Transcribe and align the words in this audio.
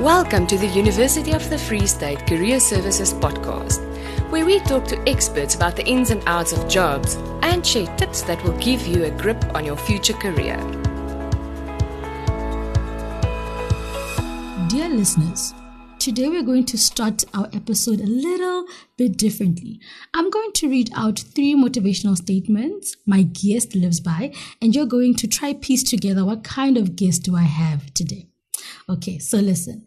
Welcome 0.00 0.46
to 0.48 0.56
the 0.56 0.66
University 0.66 1.32
of 1.32 1.48
the 1.48 1.58
Free 1.58 1.86
State 1.86 2.26
Career 2.26 2.58
Services 2.58 3.12
podcast, 3.12 3.78
where 4.30 4.44
we 4.44 4.58
talk 4.60 4.84
to 4.86 4.98
experts 5.08 5.54
about 5.54 5.76
the 5.76 5.86
ins 5.86 6.10
and 6.10 6.22
outs 6.26 6.52
of 6.52 6.66
jobs 6.66 7.16
and 7.42 7.64
share 7.64 7.94
tips 7.98 8.22
that 8.22 8.42
will 8.42 8.56
give 8.58 8.84
you 8.86 9.04
a 9.04 9.10
grip 9.10 9.44
on 9.54 9.64
your 9.64 9.76
future 9.76 10.14
career. 10.14 10.56
Dear 14.68 14.88
listeners, 14.88 15.54
today 16.00 16.28
we're 16.28 16.42
going 16.42 16.64
to 16.64 16.78
start 16.78 17.22
our 17.34 17.48
episode 17.52 18.00
a 18.00 18.06
little 18.06 18.64
bit 18.96 19.18
differently. 19.18 19.78
I'm 20.14 20.30
going 20.30 20.52
to 20.54 20.70
read 20.70 20.90
out 20.96 21.18
three 21.20 21.54
motivational 21.54 22.16
statements 22.16 22.96
my 23.06 23.22
guest 23.22 23.76
lives 23.76 24.00
by, 24.00 24.32
and 24.60 24.74
you're 24.74 24.86
going 24.86 25.14
to 25.16 25.28
try 25.28 25.52
piece 25.52 25.84
together 25.84 26.24
what 26.24 26.42
kind 26.42 26.76
of 26.78 26.96
guest 26.96 27.22
do 27.22 27.36
I 27.36 27.42
have 27.42 27.92
today. 27.94 28.31
Okay, 28.88 29.18
so 29.18 29.38
listen. 29.38 29.84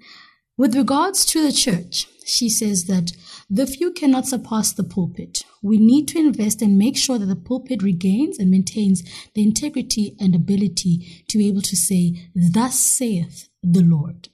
With 0.58 0.76
regards 0.76 1.26
to 1.26 1.46
the 1.46 1.52
church, 1.52 2.08
she 2.26 2.50
says 2.50 2.86
that 2.86 3.12
the 3.50 3.68
few 3.68 3.92
cannot 3.92 4.26
surpass 4.26 4.72
the 4.72 4.84
pulpit. 4.84 5.44
We 5.62 5.78
need 5.78 6.08
to 6.10 6.20
invest 6.20 6.62
and 6.62 6.78
make 6.78 6.98
sure 6.98 7.20
that 7.20 7.26
the 7.26 7.36
pulpit 7.36 7.84
regains 7.84 8.40
and 8.40 8.50
maintains 8.50 9.04
the 9.34 9.44
integrity 9.44 10.16
and 10.20 10.34
ability 10.34 11.26
to 11.28 11.38
be 11.38 11.48
able 11.48 11.62
to 11.62 11.76
say, 11.76 12.30
Thus 12.34 12.80
saith 12.80 13.50
the 13.62 13.84
Lord. 13.84 14.30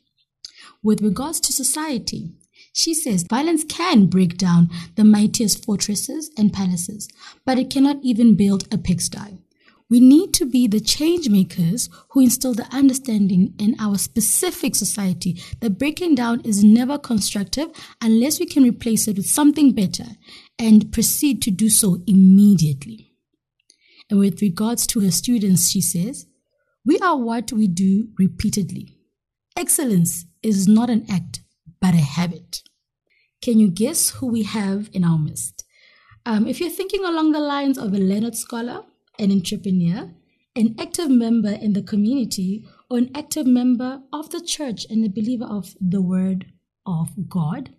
With 0.83 1.01
regards 1.01 1.39
to 1.41 1.53
society, 1.53 2.33
she 2.73 2.93
says 2.93 3.23
violence 3.23 3.63
can 3.63 4.05
break 4.05 4.37
down 4.37 4.69
the 4.95 5.03
mightiest 5.03 5.65
fortresses 5.65 6.31
and 6.37 6.53
palaces, 6.53 7.09
but 7.45 7.59
it 7.59 7.69
cannot 7.69 7.97
even 8.03 8.35
build 8.35 8.67
a 8.71 8.77
pigsty. 8.77 9.40
We 9.91 9.99
need 9.99 10.33
to 10.35 10.45
be 10.45 10.67
the 10.67 10.79
change 10.79 11.27
makers 11.27 11.89
who 12.11 12.21
instill 12.21 12.53
the 12.53 12.65
understanding 12.73 13.53
in 13.59 13.75
our 13.77 13.97
specific 13.97 14.73
society 14.73 15.41
that 15.59 15.77
breaking 15.77 16.15
down 16.15 16.39
is 16.45 16.63
never 16.63 16.97
constructive 16.97 17.67
unless 18.01 18.39
we 18.39 18.45
can 18.45 18.63
replace 18.63 19.09
it 19.09 19.17
with 19.17 19.25
something 19.25 19.73
better 19.73 20.05
and 20.57 20.93
proceed 20.93 21.41
to 21.41 21.51
do 21.51 21.69
so 21.69 22.01
immediately. 22.07 23.11
And 24.09 24.17
with 24.17 24.41
regards 24.41 24.87
to 24.87 25.01
her 25.01 25.11
students, 25.11 25.69
she 25.69 25.81
says, 25.81 26.25
We 26.85 26.97
are 26.99 27.17
what 27.17 27.51
we 27.51 27.67
do 27.67 28.11
repeatedly. 28.17 28.97
Excellence 29.57 30.23
is 30.41 30.69
not 30.69 30.89
an 30.89 31.05
act, 31.11 31.41
but 31.81 31.95
a 31.95 31.97
habit. 31.97 32.63
Can 33.41 33.59
you 33.59 33.69
guess 33.69 34.11
who 34.11 34.27
we 34.27 34.43
have 34.43 34.89
in 34.93 35.03
our 35.03 35.19
midst? 35.19 35.65
Um, 36.25 36.47
if 36.47 36.61
you're 36.61 36.69
thinking 36.69 37.03
along 37.03 37.33
the 37.33 37.39
lines 37.39 37.77
of 37.77 37.93
a 37.93 37.97
Leonard 37.97 38.37
Scholar, 38.37 38.83
an 39.21 39.31
entrepreneur, 39.31 40.11
an 40.55 40.75
active 40.77 41.09
member 41.09 41.51
in 41.51 41.73
the 41.73 41.81
community, 41.81 42.65
or 42.89 42.97
an 42.97 43.11
active 43.15 43.47
member 43.47 44.01
of 44.11 44.31
the 44.31 44.41
church 44.41 44.85
and 44.89 45.05
a 45.05 45.09
believer 45.09 45.45
of 45.45 45.75
the 45.79 46.01
Word 46.01 46.47
of 46.85 47.29
God, 47.29 47.69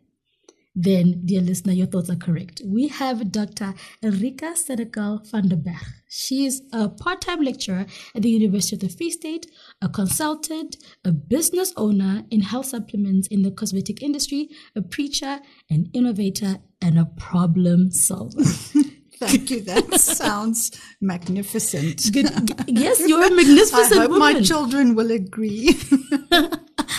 then, 0.75 1.21
dear 1.27 1.43
listener, 1.43 1.75
your 1.75 1.87
thoughts 1.87 2.09
are 2.09 2.17
correct. 2.17 2.63
We 2.65 2.89
have 2.89 3.31
Dr. 3.31 3.75
Elrika 4.03 4.55
Senekal 4.57 5.31
van 5.31 5.49
der 5.49 5.57
Berg. 5.57 5.77
She 6.09 6.47
is 6.47 6.63
a 6.73 6.89
part 6.89 7.21
time 7.21 7.43
lecturer 7.43 7.85
at 8.15 8.23
the 8.23 8.31
University 8.31 8.77
of 8.77 8.81
the 8.81 8.89
Free 8.89 9.11
State, 9.11 9.47
a 9.83 9.89
consultant, 9.91 10.79
a 11.05 11.13
business 11.13 11.75
owner 11.77 12.25
in 12.31 12.41
health 12.41 12.67
supplements 12.67 13.29
in 13.29 13.43
the 13.43 13.51
cosmetic 13.51 14.03
industry, 14.03 14.49
a 14.75 14.81
preacher, 14.81 15.41
an 15.69 15.91
innovator, 15.93 16.57
and 16.81 16.99
a 16.99 17.05
problem 17.05 17.91
solver. 17.91 18.43
Thank 19.19 19.51
you. 19.51 19.61
That 19.63 19.93
sounds 20.01 20.73
magnificent. 21.01 22.13
Good. 22.13 22.27
Yes, 22.67 23.01
you're 23.07 23.25
a 23.25 23.31
magnificent 23.31 23.93
I 23.93 24.01
hope 24.03 24.11
woman. 24.11 24.19
my 24.19 24.41
children 24.43 24.95
will 24.95 25.11
agree. 25.11 25.77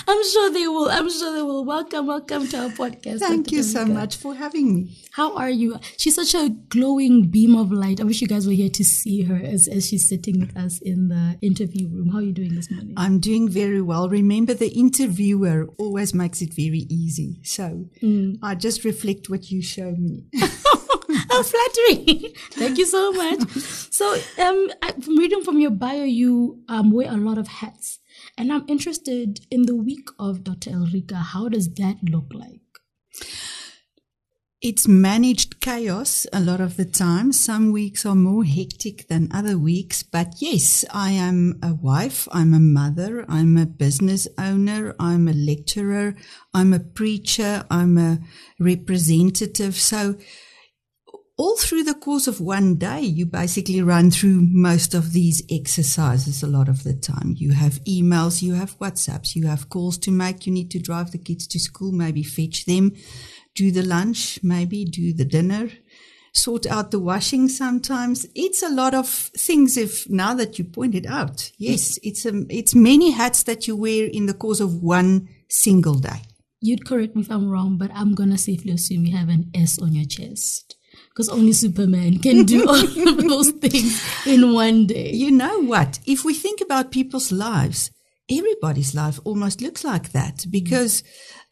I'm 0.06 0.24
sure 0.32 0.52
they 0.52 0.68
will. 0.68 0.90
I'm 0.90 1.10
sure 1.10 1.34
they 1.36 1.42
will. 1.42 1.66
Welcome, 1.66 2.08
welcome 2.08 2.48
to 2.50 2.58
our 2.64 2.70
podcast. 2.70 3.20
Thank 3.20 3.48
Dr. 3.48 3.56
you 3.58 3.64
so 3.64 3.86
much 3.86 4.16
for 4.18 4.34
having 4.36 4.74
me. 4.76 4.98
How 5.12 5.36
are 5.36 5.50
you? 5.50 5.80
She's 5.98 6.16
such 6.16 6.34
a 6.36 6.50
glowing 6.70 7.28
beam 7.28 7.56
of 7.56 7.72
light. 7.72 8.00
I 8.00 8.04
wish 8.04 8.22
you 8.22 8.28
guys 8.28 8.46
were 8.48 8.54
here 8.54 8.70
to 8.70 8.84
see 8.86 9.24
her 9.24 9.36
as, 9.36 9.68
as 9.68 9.88
she's 9.88 10.08
sitting 10.08 10.40
with 10.40 10.56
us 10.58 10.80
in 10.82 11.10
the 11.10 11.38
interview 11.42 11.88
room. 11.90 12.10
How 12.10 12.20
are 12.20 12.22
you 12.24 12.32
doing 12.34 12.56
this 12.56 12.70
morning? 12.72 12.94
I'm 12.98 13.20
doing 13.20 13.50
very 13.50 13.82
well. 13.82 14.08
Remember, 14.10 14.54
the 14.54 14.70
interviewer 14.70 15.68
always 15.78 16.14
makes 16.14 16.42
it 16.42 16.54
very 16.54 16.86
easy. 16.90 17.40
So 17.44 17.86
Mm. 18.02 18.40
I 18.42 18.56
just 18.56 18.84
reflect 18.84 19.30
what 19.30 19.50
you 19.52 19.62
show 19.62 19.92
me. 19.92 20.26
How 21.30 21.44
flattering! 21.44 22.34
Thank 22.52 22.78
you 22.78 22.86
so 22.86 23.12
much. 23.12 23.42
So, 23.52 24.18
um, 24.40 24.70
from 25.02 25.18
reading 25.18 25.44
from 25.44 25.60
your 25.60 25.72
bio, 25.72 26.04
you 26.04 26.64
um 26.68 26.92
wear 26.92 27.12
a 27.12 27.18
lot 27.18 27.38
of 27.38 27.48
hats, 27.48 28.00
and 28.38 28.52
I'm 28.52 28.66
interested 28.68 29.40
in 29.50 29.64
the 29.64 29.76
week 29.76 30.10
of 30.20 30.44
Dr. 30.44 30.72
Elrika. 30.72 31.22
How 31.34 31.50
does 31.50 31.74
that 31.76 31.98
look 32.04 32.34
like? 32.34 32.62
It's 34.64 34.88
managed 34.88 35.60
chaos 35.60 36.26
a 36.32 36.40
lot 36.40 36.62
of 36.62 36.78
the 36.78 36.86
time. 36.86 37.34
Some 37.34 37.74
weeks 37.74 38.06
are 38.06 38.16
more 38.16 38.46
hectic 38.46 39.10
than 39.10 39.28
other 39.30 39.58
weeks. 39.58 40.04
But 40.04 40.36
yes, 40.40 40.86
I 40.90 41.12
am 41.12 41.60
a 41.62 41.74
wife. 41.74 42.30
I'm 42.32 42.54
a 42.54 42.62
mother. 42.62 43.26
I'm 43.28 43.58
a 43.58 43.66
business 43.66 44.26
owner. 44.38 44.96
I'm 45.02 45.28
a 45.28 45.34
lecturer. 45.34 46.16
I'm 46.54 46.72
a 46.72 46.80
preacher. 46.80 47.66
I'm 47.70 47.98
a 47.98 48.20
representative. 48.58 49.76
So 49.76 50.16
all 51.36 51.58
through 51.58 51.84
the 51.84 51.96
course 51.96 52.28
of 52.28 52.40
one 52.40 52.76
day, 52.76 53.02
you 53.02 53.26
basically 53.26 53.82
run 53.82 54.12
through 54.12 54.48
most 54.52 54.94
of 54.94 55.14
these 55.14 55.42
exercises 55.50 56.44
a 56.44 56.48
lot 56.48 56.70
of 56.70 56.84
the 56.84 56.94
time. 56.94 57.34
You 57.36 57.54
have 57.54 57.84
emails, 57.86 58.44
you 58.44 58.54
have 58.54 58.78
WhatsApps, 58.78 59.36
you 59.36 59.48
have 59.48 59.70
calls 59.70 59.98
to 60.00 60.12
make. 60.12 60.46
You 60.46 60.54
need 60.54 60.70
to 60.72 60.80
drive 60.80 61.12
the 61.12 61.18
kids 61.18 61.48
to 61.48 61.60
school, 61.60 61.92
maybe 61.92 62.22
fetch 62.22 62.66
them, 62.66 62.92
do 63.56 63.72
the 63.72 63.82
lunch, 63.82 64.40
maybe 64.44 64.86
do 64.86 65.12
the 65.12 65.26
dinner, 65.26 65.72
sort 66.34 66.68
out 66.68 66.92
the 66.92 67.00
washing 67.00 67.50
sometimes. 67.50 68.28
It's 68.36 68.62
a 68.62 68.70
lot 68.70 68.94
of 68.94 69.08
things 69.10 69.76
if 69.76 70.08
now 70.12 70.36
that 70.36 70.60
you 70.60 70.66
pointed 70.66 71.08
out. 71.08 71.52
Yes, 71.58 71.98
it's 72.04 72.28
a, 72.28 72.46
it's 72.50 72.76
many 72.76 73.10
hats 73.10 73.42
that 73.44 73.68
you 73.68 73.76
wear 73.76 74.06
in 74.06 74.28
the 74.28 74.36
course 74.36 74.60
of 74.60 74.84
one 74.84 75.30
single 75.50 75.96
day. 75.96 76.22
You'd 76.62 76.86
correct 76.86 77.16
me 77.16 77.24
if 77.24 77.32
I'm 77.32 77.50
wrong, 77.50 77.78
but 77.80 77.90
I'm 77.92 78.14
gonna 78.14 78.38
safely 78.38 78.72
assume 78.72 79.06
you 79.08 79.18
have 79.18 79.30
an 79.30 79.50
S 79.56 79.80
on 79.80 79.94
your 79.96 80.06
chest. 80.06 80.76
Because 81.14 81.30
only 81.30 81.54
Superman 81.54 82.18
can 82.20 82.44
do 82.44 82.68
all 82.68 83.10
of 83.10 83.18
those 83.18 83.52
things 83.52 84.04
in 84.26 84.54
one 84.54 84.88
day. 84.88 85.12
You 85.12 85.32
know 85.32 85.62
what? 85.62 86.00
If 86.06 86.26
we 86.26 86.34
think 86.34 86.60
about 86.60 86.92
people's 86.92 87.32
lives, 87.32 87.92
everybody's 88.30 88.96
life 88.96 89.20
almost 89.24 89.62
looks 89.62 89.84
like 89.84 90.12
that 90.12 90.46
because 90.50 91.04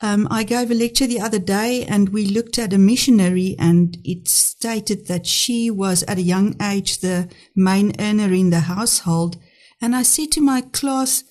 um, 0.01 0.27
I 0.31 0.43
gave 0.43 0.71
a 0.71 0.75
lecture 0.75 1.05
the 1.05 1.19
other 1.19 1.39
day 1.39 1.85
and 1.85 2.09
we 2.09 2.25
looked 2.25 2.57
at 2.57 2.73
a 2.73 2.77
missionary 2.77 3.55
and 3.59 3.97
it 4.03 4.27
stated 4.27 5.07
that 5.07 5.27
she 5.27 5.69
was 5.69 6.03
at 6.03 6.17
a 6.17 6.23
young 6.23 6.55
age 6.61 6.99
the 6.99 7.29
main 7.55 7.93
earner 7.99 8.33
in 8.33 8.49
the 8.49 8.61
household. 8.61 9.37
And 9.79 9.95
I 9.95 10.03
said 10.03 10.31
to 10.33 10.41
my 10.41 10.61
class, 10.61 11.23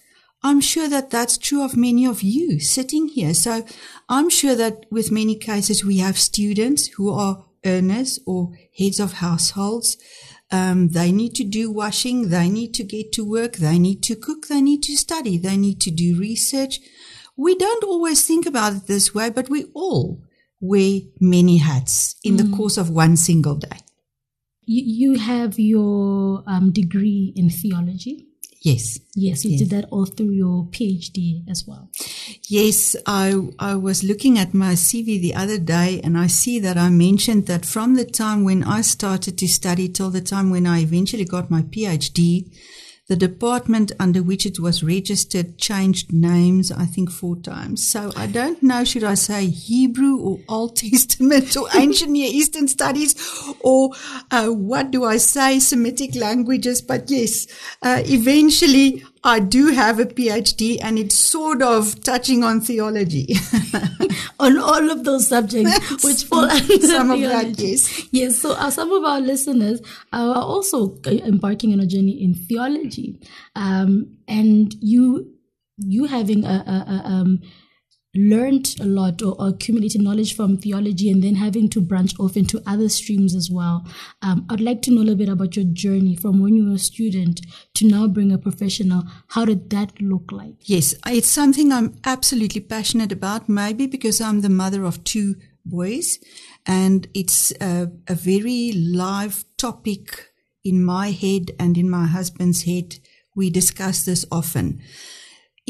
I'm 0.43 0.61
sure 0.61 0.89
that 0.89 1.11
that's 1.11 1.37
true 1.37 1.63
of 1.63 1.77
many 1.77 2.07
of 2.07 2.23
you 2.23 2.61
sitting 2.61 3.09
here. 3.09 3.35
So 3.35 3.65
I'm 4.09 4.31
sure 4.31 4.55
that 4.55 4.87
with 4.91 5.11
many 5.11 5.35
cases 5.37 5.85
we 5.85 5.99
have 5.99 6.19
students 6.19 6.87
who 6.89 7.11
are 7.11 7.45
earners 7.65 8.19
or 8.27 8.53
heads 8.77 9.01
of 9.01 9.15
households. 9.15 9.97
Um, 10.51 10.89
they 10.89 11.13
need 11.13 11.35
to 11.37 11.45
do 11.45 11.71
washing. 11.71 12.29
They 12.29 12.49
need 12.49 12.75
to 12.75 12.85
get 12.85 13.13
to 13.13 13.25
work. 13.25 13.57
They 13.57 13.79
need 13.79 14.03
to 14.05 14.17
cook. 14.17 14.49
They 14.49 14.61
need 14.61 14.83
to 14.85 14.97
study. 14.97 15.39
They 15.39 15.57
need 15.57 15.81
to 15.83 15.91
do 15.91 16.19
research. 16.19 16.81
We 17.37 17.55
don't 17.55 17.85
always 17.85 18.27
think 18.27 18.47
about 18.47 18.75
it 18.75 18.87
this 18.87 19.15
way, 19.15 19.31
but 19.31 19.49
we 19.49 19.65
all 19.75 20.23
wear 20.61 21.01
many 21.21 21.59
hats 21.59 22.17
in 22.23 22.37
the 22.37 22.55
course 22.57 22.77
of 22.77 22.91
one 22.91 23.17
single 23.17 23.55
day. 23.55 23.79
You, 24.67 25.13
you 25.13 25.19
have 25.19 25.59
your 25.59 26.43
um, 26.47 26.71
degree 26.71 27.33
in 27.35 27.49
theology. 27.49 28.27
Yes. 28.63 29.01
Yes, 29.15 29.45
you 29.45 29.57
did 29.57 29.71
that 29.71 29.87
all 29.91 30.05
through 30.05 30.33
your 30.33 30.65
PhD 30.65 31.49
as 31.49 31.67
well. 31.67 31.89
Yes, 32.47 32.95
I, 33.07 33.49
I 33.59 33.75
was 33.75 34.05
looking 34.05 34.39
at 34.39 34.53
my 34.53 34.75
CV 34.75 35.19
the 35.19 35.35
other 35.35 35.59
day 35.59 36.01
and 36.05 36.19
I 36.19 36.27
see 36.27 36.59
that 36.59 36.77
I 36.77 36.91
mentioned 36.91 37.47
that 37.47 37.65
from 37.65 37.95
the 37.95 38.05
time 38.05 38.45
when 38.45 38.63
I 38.63 38.83
started 38.83 39.39
to 39.39 39.49
study 39.49 39.89
till 39.89 40.11
the 40.11 40.21
time 40.21 40.51
when 40.51 40.67
I 40.67 40.81
eventually 40.81 41.25
got 41.25 41.51
my 41.51 41.63
PhD, 41.63 42.53
the 43.11 43.17
department 43.17 43.91
under 43.99 44.23
which 44.23 44.47
it 44.47 44.61
was 44.61 44.85
registered 44.85 45.59
changed 45.59 46.13
names, 46.13 46.71
I 46.71 46.87
think 46.87 47.11
four 47.11 47.35
times. 47.35 47.85
So 47.85 48.13
I 48.15 48.29
don't 48.29 48.63
know, 48.63 48.85
should 48.85 49.03
I 49.03 49.15
say 49.15 49.47
Hebrew 49.47 50.17
or 50.17 50.39
Old 50.49 50.77
Testament 50.85 51.57
or 51.57 51.67
Ancient 51.75 52.13
Near 52.13 52.31
Eastern 52.33 52.69
Studies 52.69 53.17
or 53.63 53.91
uh, 54.31 54.47
what 54.51 54.93
do 54.93 55.03
I 55.03 55.17
say, 55.17 55.59
Semitic 55.59 56.15
languages? 56.15 56.81
But 56.83 57.11
yes, 57.11 57.49
uh, 57.83 58.01
eventually 58.07 59.03
I 59.23 59.39
do 59.41 59.67
have 59.69 59.99
a 59.99 60.07
PhD 60.07 60.79
and 60.83 60.99
it's 60.99 61.15
sort 61.15 61.61
of 61.63 62.03
touching 62.03 62.43
on 62.43 62.61
theology. 62.61 63.35
On 64.41 64.57
all 64.59 64.91
of 64.91 65.05
those 65.05 65.29
subjects, 65.29 66.03
which 66.05 66.25
fall 66.25 66.45
under 66.51 66.81
Some 66.81 67.11
of 67.11 67.21
that, 67.21 67.43
theology. 67.43 67.67
yes. 67.67 68.09
Yes, 68.11 68.39
so 68.39 68.53
uh, 68.53 68.71
some 68.71 68.91
of 68.91 69.05
our 69.05 69.21
listeners 69.21 69.81
uh, 70.15 70.33
are 70.35 70.43
also 70.43 70.97
embarking 71.07 71.75
on 71.75 71.81
a 71.81 71.87
journey 71.87 72.23
in 72.23 72.35
theology, 72.35 73.21
um, 73.55 74.17
and 74.27 74.75
you 74.81 75.35
you 75.77 76.07
having 76.07 76.45
a, 76.45 76.49
a, 76.49 76.93
a 76.93 77.03
um, 77.07 77.41
learned 78.15 78.75
a 78.81 78.85
lot 78.85 79.23
or, 79.23 79.37
accumulated 79.39 80.01
knowledge 80.01 80.35
from 80.35 80.57
theology 80.57 81.11
and 81.11 81.23
then 81.23 81.37
having 81.37 81.69
to 81.71 81.81
branch 81.81 82.19
off 82.19 82.37
into 82.37 82.63
other 82.67 82.89
streams 82.89 83.35
as 83.35 83.51
well. 83.51 83.87
Um, 84.23 84.47
I'd 84.51 84.61
like 84.61 84.83
to 84.83 84.91
know 84.91 85.01
a 85.01 85.03
little 85.03 85.17
bit 85.17 85.29
about 85.29 85.57
your 85.57 85.65
journey 85.67 86.17
from 86.17 86.41
when 86.41 86.55
you 86.55 86.69
were 86.69 86.75
a 86.75 86.79
student 86.79 87.41
to 87.75 87.87
now 87.87 88.09
being 88.09 88.33
a 88.33 88.39
professional. 88.39 89.05
How 89.29 89.45
did 89.45 89.71
that 89.71 90.01
look 90.01 90.33
like? 90.33 90.55
Yes, 90.63 90.95
it's 91.07 91.29
something 91.29 91.73
I'm 91.73 91.97
absolutely 92.05 92.61
passionate 92.61 93.13
about, 93.13 93.49
maybe 93.49 93.87
because 93.87 94.21
I'm 94.21 94.41
the 94.41 94.49
mother 94.49 94.85
of 94.85 95.05
two 95.05 95.37
boys 95.65 96.19
and 96.67 97.07
it's 97.15 97.53
a, 97.61 97.91
a 98.09 98.15
very 98.15 98.73
live 98.73 99.45
topic 99.57 100.31
in 100.65 100.85
my 100.85 101.11
head 101.11 101.53
and 101.59 101.79
in 101.79 101.89
my 101.89 102.07
husband's 102.07 102.65
head. 102.65 102.99
We 103.37 103.51
discuss 103.51 104.05
this 104.05 104.27
often 104.33 104.83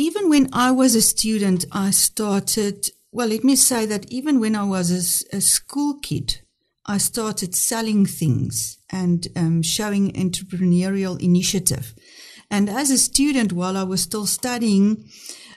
even 0.00 0.28
when 0.28 0.48
I 0.52 0.70
was 0.70 0.94
a 0.94 1.02
student, 1.02 1.64
I 1.72 1.90
started, 1.90 2.88
well, 3.12 3.28
let 3.28 3.44
me 3.44 3.56
say 3.56 3.86
that 3.86 4.10
even 4.10 4.40
when 4.40 4.56
I 4.56 4.64
was 4.64 4.90
a, 4.90 5.36
a 5.36 5.40
school 5.40 5.98
kid, 6.00 6.40
I 6.86 6.98
started 6.98 7.54
selling 7.54 8.06
things 8.06 8.78
and 8.90 9.28
um, 9.36 9.62
showing 9.62 10.12
entrepreneurial 10.12 11.20
initiative. 11.20 11.94
And 12.50 12.68
as 12.68 12.90
a 12.90 12.98
student, 12.98 13.52
while 13.52 13.76
I 13.76 13.84
was 13.84 14.00
still 14.00 14.26
studying, 14.26 15.04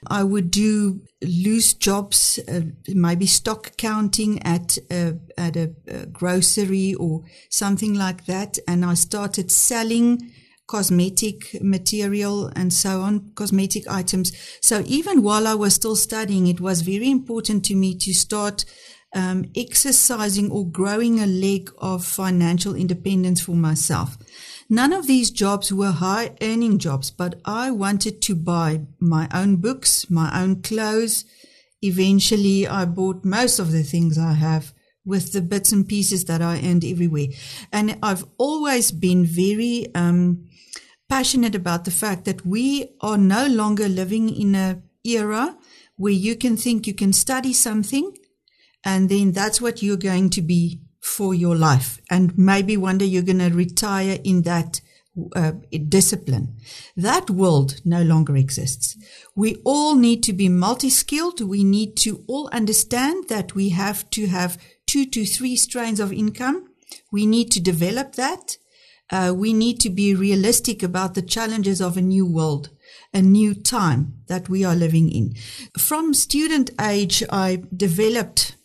I 0.07 0.23
would 0.23 0.51
do 0.51 1.01
loose 1.21 1.73
jobs, 1.73 2.37
uh, 2.47 2.61
maybe 2.89 3.25
stock 3.25 3.77
counting 3.77 4.43
at 4.43 4.77
a, 4.91 5.17
at 5.37 5.55
a, 5.55 5.73
a 5.87 6.05
grocery 6.07 6.93
or 6.95 7.23
something 7.49 7.93
like 7.93 8.25
that. 8.25 8.59
And 8.67 8.83
I 8.83 8.95
started 8.95 9.49
selling 9.51 10.33
cosmetic 10.67 11.61
material 11.61 12.47
and 12.55 12.73
so 12.73 13.01
on, 13.01 13.31
cosmetic 13.35 13.87
items. 13.87 14.31
So 14.61 14.83
even 14.85 15.21
while 15.21 15.47
I 15.47 15.55
was 15.55 15.75
still 15.75 15.95
studying, 15.95 16.47
it 16.47 16.61
was 16.61 16.81
very 16.81 17.09
important 17.09 17.65
to 17.65 17.75
me 17.75 17.95
to 17.99 18.13
start 18.13 18.65
um, 19.13 19.45
exercising 19.55 20.51
or 20.51 20.67
growing 20.67 21.19
a 21.19 21.27
leg 21.27 21.71
of 21.77 22.05
financial 22.05 22.75
independence 22.75 23.41
for 23.41 23.55
myself. 23.55 24.17
None 24.69 24.93
of 24.93 25.07
these 25.07 25.29
jobs 25.29 25.71
were 25.71 25.91
high 25.91 26.35
earning 26.41 26.79
jobs, 26.79 27.11
but 27.11 27.39
I 27.45 27.69
wanted 27.69 28.21
to 28.23 28.35
buy 28.35 28.81
my 28.99 29.27
own 29.33 29.57
books, 29.57 30.09
my 30.09 30.41
own 30.41 30.61
clothes. 30.61 31.25
Eventually, 31.81 32.67
I 32.67 32.85
bought 32.85 33.25
most 33.25 33.59
of 33.59 33.71
the 33.71 33.83
things 33.83 34.17
I 34.17 34.33
have 34.33 34.73
with 35.05 35.33
the 35.33 35.41
bits 35.41 35.71
and 35.71 35.87
pieces 35.87 36.25
that 36.25 36.41
I 36.41 36.61
earned 36.63 36.85
everywhere. 36.85 37.27
And 37.71 37.97
I've 38.01 38.25
always 38.37 38.91
been 38.91 39.25
very, 39.25 39.87
um, 39.95 40.47
passionate 41.09 41.53
about 41.53 41.85
the 41.85 41.91
fact 41.91 42.25
that 42.25 42.45
we 42.45 42.89
are 43.01 43.17
no 43.17 43.45
longer 43.45 43.87
living 43.87 44.29
in 44.29 44.55
a 44.55 44.81
era 45.03 45.55
where 45.95 46.13
you 46.13 46.35
can 46.35 46.57
think 46.57 46.87
you 46.87 46.93
can 46.93 47.13
study 47.13 47.53
something 47.53 48.15
and 48.83 49.09
then 49.09 49.31
that's 49.31 49.61
what 49.61 49.83
you're 49.83 49.97
going 49.97 50.29
to 50.31 50.41
be 50.41 50.81
for 50.99 51.33
your 51.33 51.55
life. 51.55 52.01
And 52.09 52.37
maybe 52.37 52.77
one 52.77 52.97
day 52.97 53.05
you're 53.05 53.21
going 53.21 53.39
to 53.39 53.49
retire 53.49 54.17
in 54.23 54.41
that 54.43 54.81
uh, 55.35 55.51
discipline. 55.87 56.57
That 56.97 57.29
world 57.29 57.81
no 57.85 58.01
longer 58.01 58.35
exists. 58.35 58.97
We 59.35 59.57
all 59.63 59.95
need 59.95 60.23
to 60.23 60.33
be 60.33 60.49
multi-skilled. 60.49 61.41
We 61.41 61.63
need 61.63 61.95
to 61.97 62.23
all 62.27 62.49
understand 62.51 63.29
that 63.29 63.53
we 63.53 63.69
have 63.69 64.09
to 64.11 64.27
have 64.27 64.57
two 64.93 65.05
to 65.07 65.25
three 65.25 65.55
strains 65.55 65.99
of 65.99 66.13
income. 66.13 66.69
We 67.11 67.25
need 67.25 67.49
to 67.53 67.59
develop 67.59 68.13
that 68.13 68.57
uh, 69.11 69.33
we 69.35 69.51
need 69.51 69.79
to 69.79 69.89
be 69.89 70.13
realistic 70.13 70.83
about 70.83 71.15
the 71.15 71.23
challenges 71.23 71.81
of 71.81 71.97
a 71.97 72.01
new 72.01 72.27
world, 72.27 72.69
a 73.11 73.19
new 73.19 73.55
time 73.55 74.21
that 74.27 74.49
we 74.49 74.63
are 74.63 74.75
living 74.75 75.09
in. 75.11 75.33
From 75.79 76.13
student 76.13 76.69
age, 76.79 77.23
I 77.31 77.63
developed 77.75 78.55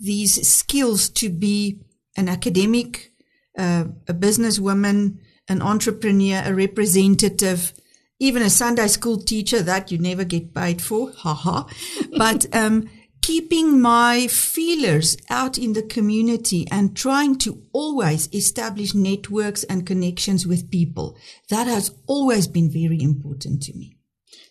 these 0.00 0.48
skills 0.48 1.08
to 1.10 1.30
be 1.30 1.80
an 2.16 2.28
academic, 2.28 3.12
uh, 3.56 3.84
a 4.08 4.14
businesswoman, 4.14 5.18
an 5.48 5.62
entrepreneur, 5.62 6.42
a 6.44 6.54
representative, 6.54 7.72
even 8.18 8.42
a 8.42 8.50
Sunday 8.50 8.88
school 8.88 9.18
teacher 9.18 9.62
that 9.62 9.92
you 9.92 9.98
never 9.98 10.24
get 10.24 10.52
paid 10.52 10.82
for. 10.82 11.12
Haha. 11.12 11.68
but, 12.16 12.52
um, 12.52 12.88
keeping 13.28 13.78
my 13.78 14.26
feelers 14.26 15.14
out 15.28 15.58
in 15.58 15.74
the 15.74 15.82
community 15.82 16.66
and 16.70 16.96
trying 16.96 17.36
to 17.36 17.62
always 17.74 18.26
establish 18.32 18.94
networks 18.94 19.64
and 19.64 19.86
connections 19.86 20.46
with 20.46 20.70
people. 20.70 21.14
That 21.50 21.66
has 21.66 21.94
always 22.06 22.46
been 22.46 22.70
very 22.70 23.02
important 23.02 23.62
to 23.64 23.74
me. 23.74 23.98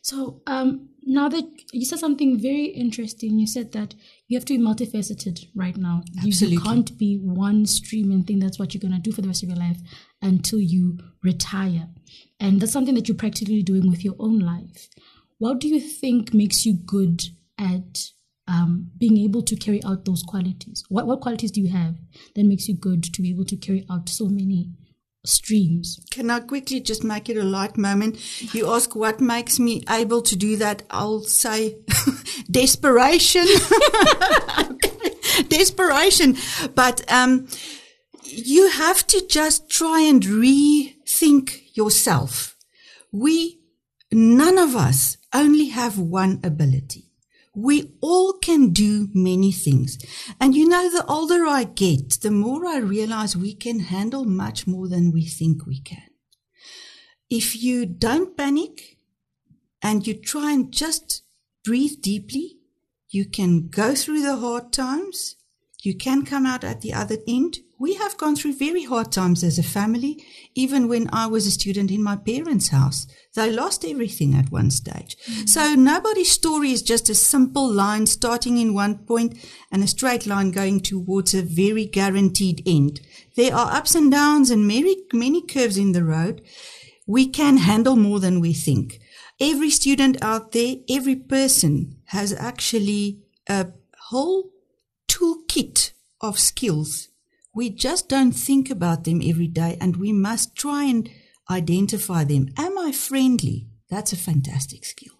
So, 0.03 0.43
um, 0.45 0.89
now 1.01 1.27
that 1.27 1.45
you 1.73 1.85
said 1.85 1.97
something 1.97 2.39
very 2.39 2.65
interesting, 2.65 3.39
you 3.39 3.47
said 3.47 3.71
that 3.71 3.95
you 4.27 4.37
have 4.37 4.45
to 4.45 4.55
be 4.55 4.63
multifaceted 4.63 5.47
right 5.55 5.75
now. 5.75 6.03
Absolutely. 6.23 6.57
You, 6.57 6.61
can't 6.61 6.97
be 6.99 7.17
one 7.17 7.65
stream 7.65 8.11
and 8.11 8.27
think 8.27 8.43
that's 8.43 8.59
what 8.59 8.75
you're 8.75 8.87
going 8.87 8.93
to 8.93 8.99
do 8.99 9.11
for 9.11 9.21
the 9.23 9.27
rest 9.27 9.41
of 9.41 9.49
your 9.49 9.57
life 9.57 9.79
until 10.21 10.59
you 10.59 10.99
retire. 11.23 11.87
And 12.39 12.61
that's 12.61 12.73
something 12.73 12.93
that 12.93 13.07
you're 13.07 13.17
practically 13.17 13.63
doing 13.63 13.89
with 13.89 14.05
your 14.05 14.15
own 14.19 14.37
life. 14.37 14.87
What 15.39 15.59
do 15.59 15.67
you 15.67 15.79
think 15.79 16.31
makes 16.31 16.63
you 16.63 16.75
good 16.75 17.23
at 17.57 18.11
um, 18.47 18.91
being 18.97 19.17
able 19.17 19.41
to 19.43 19.55
carry 19.55 19.83
out 19.83 20.05
those 20.05 20.23
qualities? 20.23 20.83
What, 20.89 21.05
what 21.07 21.21
qualities 21.21 21.51
do 21.51 21.61
you 21.61 21.69
have 21.69 21.95
that 22.35 22.45
makes 22.45 22.67
you 22.67 22.75
good 22.75 23.03
to 23.03 23.21
be 23.21 23.29
able 23.29 23.45
to 23.45 23.57
carry 23.57 23.85
out 23.89 24.09
so 24.09 24.27
many 24.27 24.71
streams? 25.25 25.99
Can 26.11 26.29
I 26.31 26.39
quickly 26.39 26.79
just 26.79 27.03
make 27.03 27.29
it 27.29 27.37
a 27.37 27.43
light 27.43 27.77
moment? 27.77 28.53
You 28.53 28.73
ask 28.73 28.95
what 28.95 29.19
makes 29.19 29.59
me 29.59 29.83
able 29.89 30.21
to 30.21 30.35
do 30.35 30.55
that. 30.57 30.83
I'll 30.89 31.21
say 31.21 31.77
desperation. 32.51 33.45
desperation. 35.49 36.37
But 36.73 37.11
um, 37.11 37.47
you 38.23 38.69
have 38.69 39.05
to 39.07 39.25
just 39.27 39.69
try 39.69 40.01
and 40.01 40.23
rethink 40.23 41.75
yourself. 41.75 42.55
We, 43.11 43.59
none 44.11 44.57
of 44.57 44.75
us 44.75 45.17
only 45.33 45.67
have 45.69 45.99
one 45.99 46.39
ability 46.43 47.06
we 47.57 47.91
all 48.01 48.33
can 48.33 48.69
do 48.69 49.09
many 49.15 49.51
things. 49.51 49.97
And 50.39 50.55
you 50.55 50.67
know, 50.67 50.91
the 50.91 51.03
older 51.07 51.47
I 51.47 51.63
get, 51.63 52.21
the 52.21 52.29
more 52.29 52.67
I 52.67 52.77
realize 52.77 53.35
we 53.35 53.55
can 53.55 53.79
handle 53.79 54.25
much 54.25 54.67
more 54.67 54.87
than 54.87 55.11
we 55.11 55.25
think 55.25 55.65
we 55.65 55.81
can. 55.81 56.07
If 57.31 57.55
you 57.55 57.87
don't 57.87 58.37
panic 58.37 58.99
and 59.81 60.05
you 60.05 60.13
try 60.13 60.51
and 60.51 60.71
just 60.71 61.23
breathe 61.65 61.99
deeply, 61.99 62.59
you 63.09 63.25
can 63.25 63.69
go 63.69 63.95
through 63.95 64.21
the 64.21 64.37
hard 64.37 64.71
times. 64.71 65.35
You 65.81 65.97
can 65.97 66.25
come 66.25 66.45
out 66.45 66.63
at 66.63 66.81
the 66.81 66.93
other 66.93 67.17
end 67.27 67.57
we 67.79 67.93
have 67.95 68.17
gone 68.17 68.35
through 68.35 68.55
very 68.55 68.83
hard 68.83 69.11
times 69.11 69.43
as 69.43 69.59
a 69.59 69.63
family. 69.63 70.23
Even 70.55 70.87
when 70.87 71.09
I 71.13 71.27
was 71.27 71.45
a 71.45 71.51
student 71.51 71.91
in 71.91 72.01
my 72.01 72.15
parents' 72.15 72.69
house, 72.69 73.05
they 73.35 73.51
lost 73.51 73.85
everything 73.85 74.33
at 74.33 74.51
one 74.51 74.71
stage. 74.71 75.15
Mm-hmm. 75.25 75.45
So 75.45 75.75
nobody's 75.75 76.31
story 76.31 76.71
is 76.71 76.81
just 76.81 77.07
a 77.09 77.15
simple 77.15 77.71
line 77.71 78.07
starting 78.07 78.57
in 78.57 78.73
one 78.73 78.97
point 78.99 79.37
and 79.71 79.83
a 79.83 79.87
straight 79.87 80.25
line 80.25 80.51
going 80.51 80.79
towards 80.79 81.35
a 81.35 81.43
very 81.43 81.85
guaranteed 81.85 82.63
end. 82.65 82.99
There 83.35 83.53
are 83.53 83.71
ups 83.71 83.93
and 83.93 84.11
downs 84.11 84.49
and 84.49 84.67
many, 84.67 84.97
many 85.13 85.45
curves 85.45 85.77
in 85.77 85.91
the 85.91 86.03
road. 86.03 86.41
We 87.05 87.27
can 87.27 87.57
handle 87.57 87.95
more 87.95 88.19
than 88.19 88.39
we 88.39 88.53
think. 88.53 88.99
Every 89.39 89.69
student 89.69 90.17
out 90.23 90.51
there, 90.51 90.77
every 90.89 91.15
person 91.15 91.97
has 92.05 92.33
actually 92.33 93.19
a 93.47 93.67
whole 94.09 94.49
toolkit 95.07 95.91
of 96.21 96.39
skills 96.39 97.09
we 97.57 97.71
just 97.71 98.07
don't 98.07 98.33
think 98.33 98.69
about 98.69 99.03
them 99.03 99.19
every 99.25 99.47
day 99.47 99.79
and 99.81 99.97
we 99.97 100.13
must 100.13 100.55
try 100.55 100.83
and 100.83 101.09
identify 101.49 102.23
them. 102.23 102.49
Am 102.55 102.77
I 102.77 102.91
friendly? 102.91 103.67
That's 103.89 104.13
a 104.13 104.15
fantastic 104.29 104.85
skill. 104.85 105.13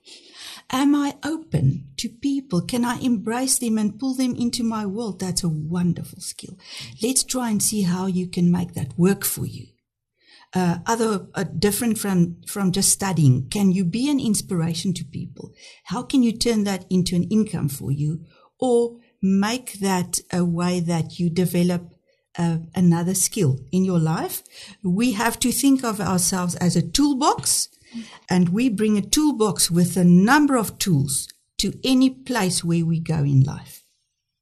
Am 0.70 0.94
I 0.94 1.16
open 1.24 1.88
to 1.98 2.08
people? 2.10 2.62
Can 2.62 2.86
I 2.86 3.00
embrace 3.00 3.58
them 3.58 3.80
and 3.80 3.98
pull 3.98 4.14
them 4.14 4.36
into 4.36 4.64
my 4.64 4.86
world? 4.86 5.20
That's 5.20 5.44
a 5.44 5.50
wonderful 5.50 6.20
skill. 6.20 6.60
Let's 7.02 7.24
try 7.24 7.50
and 7.50 7.64
see 7.64 7.82
how 7.82 8.06
you 8.06 8.28
can 8.28 8.52
make 8.52 8.76
that 8.76 9.00
work 9.00 9.26
for 9.26 9.48
you. 9.48 9.70
Uh, 10.54 10.78
other 10.86 11.28
uh, 11.34 11.44
different 11.44 11.98
from 11.98 12.38
from 12.48 12.72
just 12.72 12.90
studying. 12.90 13.50
Can 13.50 13.72
you 13.72 13.84
be 13.84 14.12
an 14.12 14.20
inspiration 14.20 14.94
to 14.94 15.04
people? 15.04 15.54
How 15.86 16.04
can 16.04 16.22
you 16.22 16.38
turn 16.38 16.66
that 16.66 16.86
into 16.90 17.16
an 17.16 17.24
income 17.24 17.68
for 17.68 17.92
you, 17.92 18.26
or 18.60 18.98
make 19.22 19.80
that 19.80 20.20
a 20.32 20.46
way 20.46 20.80
that 20.80 21.20
you 21.20 21.30
develop 21.30 21.97
uh, 22.38 22.58
another 22.76 23.14
skill 23.14 23.60
in 23.72 23.84
your 23.84 24.00
life. 24.00 24.44
We 24.84 25.14
have 25.14 25.40
to 25.40 25.52
think 25.52 25.84
of 25.84 26.00
ourselves 26.00 26.56
as 26.56 26.76
a 26.76 26.88
toolbox 26.88 27.70
and 28.30 28.50
we 28.50 28.70
bring 28.70 28.98
a 28.98 29.02
toolbox 29.02 29.72
with 29.72 29.98
a 29.98 30.04
number 30.04 30.56
of 30.56 30.78
tools 30.78 31.28
to 31.60 31.74
any 31.84 32.10
place 32.10 32.64
where 32.64 32.86
we 32.86 33.00
go 33.00 33.20
in 33.20 33.42
life. 33.42 33.84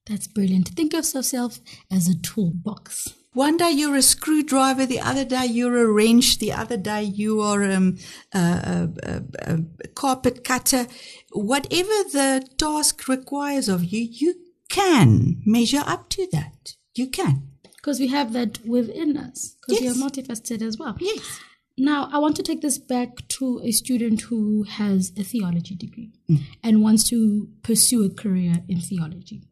That's 0.07 0.27
brilliant. 0.27 0.69
Think 0.69 0.93
of 0.93 1.13
yourself 1.13 1.59
as 1.91 2.07
a 2.07 2.19
toolbox. 2.19 3.13
One 3.33 3.57
day 3.57 3.71
you're 3.71 3.97
a 3.97 4.01
screwdriver, 4.01 4.85
the 4.85 5.01
other 5.01 5.25
day 5.25 5.45
you're 5.45 5.77
a 5.77 5.91
wrench, 5.91 6.39
the 6.39 6.53
other 6.53 6.77
day 6.77 7.03
you 7.03 7.41
are 7.41 7.63
um, 7.69 7.97
a, 8.33 8.39
a, 8.39 8.89
a, 9.03 9.59
a 9.83 9.87
carpet 9.89 10.43
cutter. 10.43 10.87
Whatever 11.33 11.89
the 11.89 12.47
task 12.57 13.07
requires 13.09 13.67
of 13.67 13.83
you, 13.83 14.07
you 14.09 14.35
can 14.69 15.41
measure 15.45 15.83
up 15.85 16.07
to 16.09 16.27
that. 16.31 16.75
You 16.93 17.07
can. 17.07 17.54
Because 17.85 17.99
we 17.99 18.07
have 18.07 18.33
that 18.33 18.65
within 18.65 19.15
us. 19.15 19.57
Because 19.61 19.79
Yes. 19.79 19.95
we 19.95 20.01
are 20.01 20.09
multifaceted 20.09 20.63
as 20.63 20.79
well. 20.79 20.97
Yes. 20.99 21.39
Now, 21.77 22.09
I 22.11 22.17
want 22.17 22.35
to 22.37 22.41
take 22.41 22.61
this 22.61 22.79
back 22.79 23.27
to 23.37 23.61
a 23.63 23.71
student 23.71 24.21
who 24.21 24.63
has 24.63 25.11
a 25.15 25.23
theology 25.23 25.75
degree 25.75 26.11
and 26.63 26.81
wants 26.81 27.03
to 27.09 27.47
pursue 27.61 28.03
a 28.03 28.09
career 28.09 28.63
in 28.67 28.79
theology. 28.81 29.43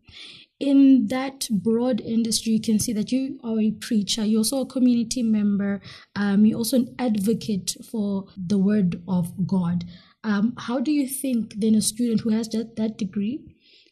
In 0.60 1.08
that 1.10 1.48
broad 1.52 2.02
industry, 2.02 2.54
you 2.54 2.62
can 2.62 2.80
see 2.80 2.94
that 2.94 3.12
you 3.12 3.40
are 3.44 3.60
a 3.60 3.70
preacher, 3.70 4.26
you're 4.26 4.40
also 4.40 4.62
a 4.62 4.66
community 4.66 5.22
member, 5.22 5.80
um, 6.16 6.44
you're 6.44 6.58
also 6.58 6.78
an 6.78 6.96
advocate 6.98 7.76
for 7.92 8.26
the 8.36 8.58
word 8.58 9.04
of 9.08 9.46
God. 9.46 9.84
Um, 10.24 10.54
how 10.58 10.80
do 10.80 10.92
you 10.92 11.08
think 11.08 11.54
then 11.58 11.76
a 11.76 11.82
student 11.82 12.22
who 12.22 12.32
has 12.32 12.48
that, 12.50 12.78
that 12.78 12.98
degree 12.98 13.42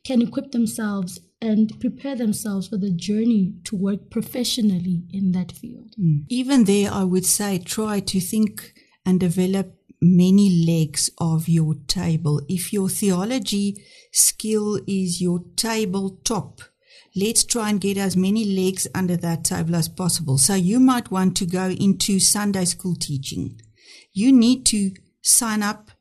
can 0.03 0.21
equip 0.21 0.51
themselves 0.51 1.19
and 1.41 1.79
prepare 1.79 2.15
themselves 2.15 2.67
for 2.67 2.77
the 2.77 2.91
journey 2.91 3.53
to 3.65 3.75
work 3.75 4.09
professionally 4.09 5.03
in 5.11 5.31
that 5.31 5.51
field? 5.51 5.95
Mm. 5.99 6.25
Even 6.29 6.65
there, 6.65 6.91
I 6.91 7.03
would 7.03 7.25
say 7.25 7.59
try 7.59 7.99
to 7.99 8.19
think 8.19 8.73
and 9.05 9.19
develop 9.19 9.75
many 10.01 10.49
legs 10.65 11.11
of 11.19 11.47
your 11.47 11.75
table. 11.87 12.41
If 12.47 12.73
your 12.73 12.89
theology 12.89 13.83
skill 14.11 14.79
is 14.87 15.21
your 15.21 15.43
table 15.55 16.19
top, 16.23 16.61
let's 17.15 17.43
try 17.43 17.69
and 17.69 17.79
get 17.79 17.97
as 17.97 18.17
many 18.17 18.45
legs 18.45 18.87
under 18.95 19.17
that 19.17 19.43
table 19.43 19.75
as 19.75 19.87
possible. 19.87 20.37
So 20.37 20.55
you 20.55 20.79
might 20.79 21.11
want 21.11 21.37
to 21.37 21.45
go 21.45 21.69
into 21.69 22.19
Sunday 22.19 22.65
school 22.65 22.95
teaching. 22.95 23.59
You 24.13 24.31
need 24.31 24.65
to 24.67 24.91
sign 25.21 25.61
up 25.61 25.91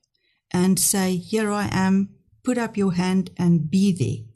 and 0.51 0.79
say, 0.79 1.17
here 1.17 1.51
I 1.51 1.69
am, 1.71 2.11
put 2.51 2.59
up 2.59 2.77
your 2.77 2.95
hand 2.95 3.31
and 3.37 3.71
be 3.71 3.93
there. 3.93 4.27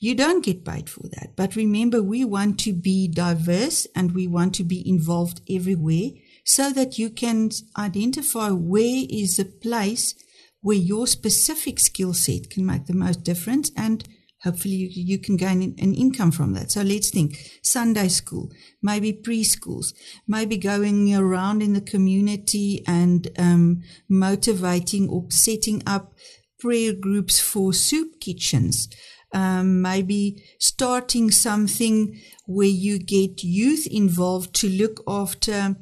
You 0.00 0.14
don't 0.14 0.42
get 0.42 0.64
paid 0.64 0.88
for 0.88 1.06
that. 1.08 1.36
But 1.36 1.54
remember, 1.54 2.02
we 2.02 2.24
want 2.24 2.58
to 2.60 2.72
be 2.72 3.08
diverse 3.08 3.86
and 3.94 4.12
we 4.12 4.26
want 4.26 4.54
to 4.54 4.64
be 4.64 4.88
involved 4.88 5.42
everywhere 5.50 6.12
so 6.46 6.72
that 6.72 6.98
you 6.98 7.10
can 7.10 7.50
identify 7.76 8.48
where 8.48 9.04
is 9.10 9.38
a 9.38 9.44
place 9.44 10.14
where 10.62 10.78
your 10.78 11.06
specific 11.06 11.78
skill 11.78 12.14
set 12.14 12.48
can 12.48 12.64
make 12.64 12.86
the 12.86 12.94
most 12.94 13.22
difference 13.22 13.70
and 13.76 14.08
hopefully 14.42 14.74
you, 14.74 14.88
you 14.90 15.18
can 15.18 15.36
gain 15.36 15.74
an 15.78 15.94
income 15.94 16.30
from 16.30 16.54
that. 16.54 16.70
So 16.70 16.80
let's 16.82 17.10
think 17.10 17.60
Sunday 17.62 18.08
school, 18.08 18.50
maybe 18.82 19.12
preschools, 19.12 19.92
maybe 20.26 20.56
going 20.56 21.14
around 21.14 21.62
in 21.62 21.74
the 21.74 21.82
community 21.82 22.82
and 22.86 23.28
um, 23.38 23.82
motivating 24.08 25.08
or 25.10 25.26
setting 25.28 25.82
up 25.86 26.14
prayer 26.58 26.92
groups 26.92 27.40
for 27.40 27.72
soup 27.72 28.20
kitchens. 28.20 28.88
Um, 29.32 29.82
maybe 29.82 30.42
starting 30.58 31.30
something 31.30 32.18
where 32.46 32.66
you 32.66 32.98
get 32.98 33.44
youth 33.44 33.86
involved 33.86 34.54
to 34.54 34.68
look 34.70 35.02
after 35.06 35.76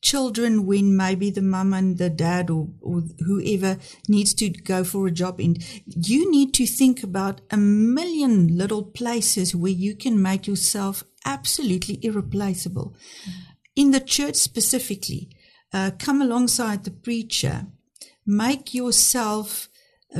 children 0.00 0.66
when 0.66 0.96
maybe 0.96 1.30
the 1.30 1.42
mum 1.42 1.72
and 1.72 1.98
the 1.98 2.10
dad 2.10 2.50
or, 2.50 2.68
or 2.82 3.02
whoever 3.26 3.78
needs 4.06 4.34
to 4.34 4.50
go 4.50 4.84
for 4.84 5.06
a 5.06 5.10
job 5.10 5.40
and 5.40 5.64
you 5.86 6.30
need 6.30 6.52
to 6.52 6.66
think 6.66 7.02
about 7.02 7.40
a 7.50 7.56
million 7.56 8.56
little 8.56 8.82
places 8.82 9.56
where 9.56 9.72
you 9.72 9.96
can 9.96 10.20
make 10.20 10.46
yourself 10.46 11.02
absolutely 11.24 11.98
irreplaceable. 12.02 12.94
In 13.74 13.90
the 13.90 14.00
church 14.00 14.36
specifically 14.36 15.30
uh, 15.74 15.90
come 15.98 16.22
alongside 16.22 16.84
the 16.84 16.90
preacher. 16.90 17.66
Make 18.24 18.72
yourself 18.72 19.68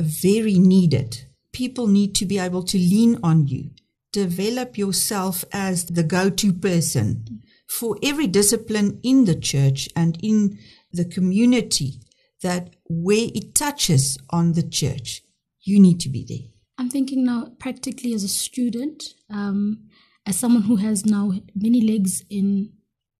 very 0.01 0.59
needed 0.59 1.25
people 1.51 1.87
need 1.87 2.13
to 2.15 2.25
be 2.25 2.37
able 2.37 2.63
to 2.63 2.77
lean 2.77 3.17
on 3.23 3.47
you 3.47 3.69
develop 4.11 4.77
yourself 4.77 5.43
as 5.51 5.85
the 5.85 6.03
go-to 6.03 6.53
person 6.53 7.41
for 7.67 7.97
every 8.01 8.27
discipline 8.27 8.99
in 9.03 9.25
the 9.25 9.35
church 9.35 9.89
and 9.95 10.17
in 10.23 10.57
the 10.93 11.05
community 11.05 11.99
that 12.41 12.75
where 12.85 13.27
it 13.33 13.55
touches 13.55 14.17
on 14.29 14.53
the 14.53 14.63
church, 14.63 15.21
you 15.61 15.79
need 15.79 15.99
to 15.99 16.09
be 16.09 16.23
there. 16.27 16.47
I'm 16.77 16.89
thinking 16.89 17.25
now 17.25 17.51
practically 17.59 18.13
as 18.13 18.23
a 18.23 18.29
student, 18.29 19.03
um, 19.29 19.89
as 20.25 20.37
someone 20.37 20.63
who 20.63 20.77
has 20.77 21.05
now 21.05 21.33
many 21.53 21.81
legs 21.81 22.23
in 22.29 22.71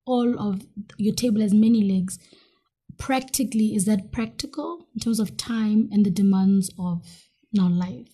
all 0.05 0.39
of 0.39 0.62
your 0.98 1.13
table 1.13 1.41
has 1.41 1.53
many 1.53 1.82
legs. 1.82 2.20
Practically, 2.97 3.75
is 3.75 3.85
that 3.85 4.11
practical 4.11 4.87
in 4.93 5.01
terms 5.01 5.19
of 5.19 5.37
time 5.37 5.89
and 5.91 6.05
the 6.05 6.11
demands 6.11 6.71
of 6.79 7.05
now 7.51 7.67
life? 7.67 8.07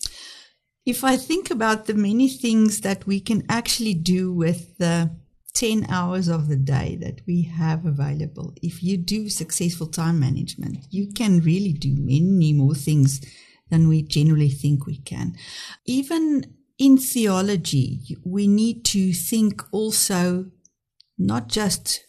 If 0.85 1.03
I 1.03 1.17
think 1.17 1.51
about 1.51 1.85
the 1.85 1.93
many 1.93 2.27
things 2.27 2.81
that 2.81 3.05
we 3.05 3.19
can 3.19 3.43
actually 3.49 3.93
do 3.93 4.33
with 4.33 4.77
the 4.77 5.11
10 5.53 5.85
hours 5.89 6.27
of 6.27 6.47
the 6.47 6.55
day 6.55 6.97
that 7.01 7.21
we 7.27 7.43
have 7.43 7.85
available. 7.85 8.53
If 8.61 8.81
you 8.81 8.97
do 8.97 9.29
successful 9.29 9.87
time 9.87 10.19
management, 10.19 10.85
you 10.89 11.11
can 11.13 11.41
really 11.41 11.73
do 11.73 11.93
many 11.97 12.53
more 12.53 12.75
things 12.75 13.21
than 13.69 13.87
we 13.87 14.01
generally 14.01 14.49
think 14.49 14.85
we 14.85 14.97
can. 14.97 15.35
Even 15.85 16.55
in 16.77 16.97
theology, 16.97 18.17
we 18.23 18.47
need 18.47 18.85
to 18.85 19.13
think 19.13 19.63
also 19.71 20.47
not 21.17 21.47
just 21.47 22.05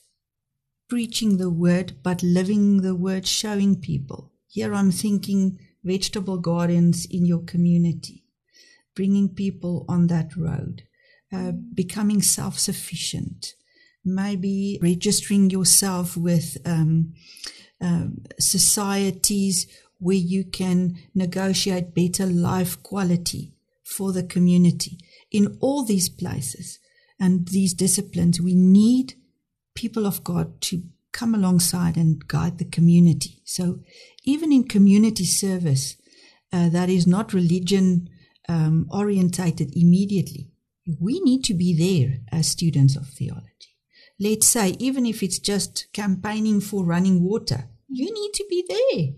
preaching 0.92 1.38
the 1.38 1.48
word, 1.48 1.94
but 2.02 2.22
living 2.22 2.82
the 2.82 2.94
word, 2.94 3.26
showing 3.26 3.74
people. 3.74 4.30
Here 4.46 4.74
I'm 4.74 4.90
thinking 4.90 5.58
vegetable 5.82 6.36
gardens 6.36 7.06
in 7.06 7.24
your 7.24 7.42
community, 7.44 8.26
bringing 8.94 9.30
people 9.30 9.86
on 9.88 10.08
that 10.08 10.36
road 10.36 10.82
uh, 11.32 11.52
becoming 11.52 12.20
self 12.20 12.58
sufficient, 12.58 13.54
maybe 14.04 14.78
registering 14.82 15.48
yourself 15.48 16.14
with 16.14 16.58
um, 16.66 17.14
uh, 17.80 18.08
societies 18.38 19.66
where 19.98 20.14
you 20.14 20.44
can 20.44 20.98
negotiate 21.14 21.94
better 21.94 22.26
life 22.26 22.82
quality 22.82 23.54
for 23.82 24.12
the 24.12 24.24
community. 24.24 24.98
In 25.30 25.56
all 25.58 25.86
these 25.86 26.10
places 26.10 26.80
and 27.18 27.48
these 27.48 27.72
disciplines, 27.72 28.42
we 28.42 28.54
need 28.54 29.14
people 29.74 30.06
of 30.06 30.24
God 30.24 30.60
to 30.62 30.82
come 31.12 31.34
alongside 31.34 31.96
and 31.96 32.26
guide 32.26 32.58
the 32.58 32.64
community. 32.64 33.42
So, 33.44 33.80
even 34.24 34.52
in 34.52 34.64
community 34.64 35.24
service 35.24 35.96
uh, 36.52 36.68
that 36.70 36.88
is 36.88 37.06
not 37.06 37.32
religion 37.32 38.08
um, 38.48 38.86
orientated 38.90 39.76
immediately, 39.76 40.50
we 41.00 41.20
need 41.20 41.44
to 41.44 41.54
be 41.54 41.74
there 41.74 42.20
as 42.32 42.48
students 42.48 42.96
of 42.96 43.08
theology. 43.08 43.48
Let's 44.18 44.46
say, 44.46 44.76
even 44.78 45.06
if 45.06 45.22
it's 45.22 45.38
just 45.38 45.86
campaigning 45.92 46.60
for 46.60 46.84
running 46.84 47.22
water, 47.22 47.68
you 47.88 48.12
need 48.12 48.32
to 48.34 48.46
be 48.48 48.64
there. 48.68 49.14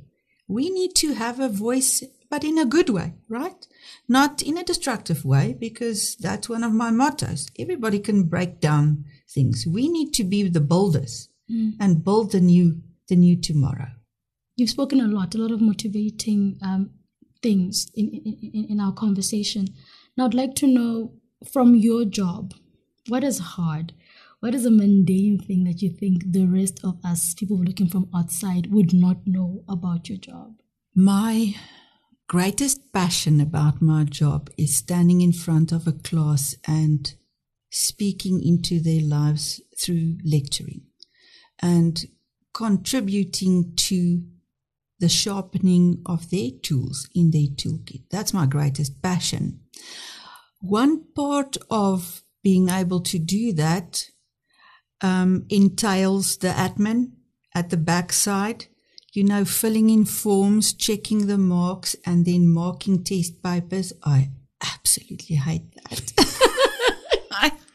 We 0.46 0.70
need 0.70 0.94
to 0.96 1.14
have 1.14 1.40
a 1.40 1.48
voice, 1.48 2.02
but 2.30 2.44
in 2.44 2.58
a 2.58 2.66
good 2.66 2.90
way, 2.90 3.14
right? 3.28 3.66
Not 4.08 4.42
in 4.42 4.58
a 4.58 4.64
destructive 4.64 5.24
way, 5.24 5.56
because 5.58 6.16
that's 6.16 6.48
one 6.48 6.64
of 6.64 6.72
my 6.72 6.90
mottos. 6.90 7.48
Everybody 7.58 7.98
can 7.98 8.24
break 8.24 8.60
down 8.60 9.04
things. 9.34 9.66
We 9.66 9.88
need 9.88 10.12
to 10.14 10.24
be 10.24 10.48
the 10.48 10.60
builders 10.60 11.28
mm. 11.50 11.72
and 11.80 12.04
build 12.04 12.32
the 12.32 12.40
new, 12.40 12.80
the 13.08 13.16
new 13.16 13.36
tomorrow. 13.36 13.88
You've 14.56 14.70
spoken 14.70 15.00
a 15.00 15.08
lot, 15.08 15.34
a 15.34 15.38
lot 15.38 15.50
of 15.50 15.60
motivating 15.60 16.58
um, 16.62 16.90
things 17.42 17.90
in, 17.94 18.08
in, 18.08 18.66
in 18.70 18.80
our 18.80 18.92
conversation. 18.92 19.68
Now, 20.16 20.26
I'd 20.26 20.34
like 20.34 20.54
to 20.56 20.66
know 20.66 21.12
from 21.52 21.74
your 21.74 22.04
job, 22.04 22.54
what 23.08 23.24
is 23.24 23.38
hard? 23.38 23.92
What 24.40 24.54
is 24.54 24.66
a 24.66 24.70
mundane 24.70 25.38
thing 25.38 25.64
that 25.64 25.82
you 25.82 25.90
think 25.90 26.32
the 26.32 26.46
rest 26.46 26.80
of 26.84 26.98
us, 27.04 27.34
people 27.34 27.58
looking 27.58 27.88
from 27.88 28.08
outside, 28.14 28.72
would 28.72 28.92
not 28.92 29.26
know 29.26 29.64
about 29.68 30.08
your 30.08 30.18
job? 30.18 30.54
My 30.94 31.54
greatest 32.28 32.92
passion 32.92 33.40
about 33.40 33.82
my 33.82 34.04
job 34.04 34.50
is 34.56 34.76
standing 34.76 35.20
in 35.20 35.32
front 35.32 35.72
of 35.72 35.86
a 35.86 35.92
class 35.92 36.54
and 36.66 37.14
speaking 37.74 38.40
into 38.40 38.78
their 38.80 39.02
lives 39.02 39.60
through 39.76 40.16
lecturing 40.24 40.82
and 41.60 42.04
contributing 42.52 43.74
to 43.74 44.22
the 45.00 45.08
sharpening 45.08 46.00
of 46.06 46.30
their 46.30 46.50
tools 46.62 47.08
in 47.16 47.32
their 47.32 47.48
toolkit. 47.48 48.02
That's 48.10 48.32
my 48.32 48.46
greatest 48.46 49.02
passion. 49.02 49.60
One 50.60 51.04
part 51.16 51.56
of 51.68 52.22
being 52.44 52.68
able 52.68 53.00
to 53.00 53.18
do 53.18 53.52
that 53.54 54.08
um, 55.00 55.44
entails 55.48 56.36
the 56.36 56.48
admin 56.48 57.10
at 57.56 57.70
the 57.70 57.76
backside, 57.76 58.66
you 59.12 59.24
know, 59.24 59.44
filling 59.44 59.90
in 59.90 60.04
forms, 60.04 60.72
checking 60.74 61.26
the 61.26 61.38
marks, 61.38 61.96
and 62.06 62.24
then 62.24 62.48
marking 62.48 63.02
test 63.02 63.42
papers. 63.42 63.92
I 64.04 64.30
absolutely 64.62 65.36
hate 65.36 65.74
that. 65.74 66.12